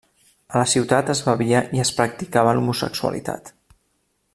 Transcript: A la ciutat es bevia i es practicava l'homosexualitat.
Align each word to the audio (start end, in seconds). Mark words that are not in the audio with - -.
A 0.53 0.61
la 0.61 0.69
ciutat 0.71 1.11
es 1.15 1.21
bevia 1.27 1.61
i 1.79 1.83
es 1.85 1.93
practicava 2.01 2.57
l'homosexualitat. 2.61 3.57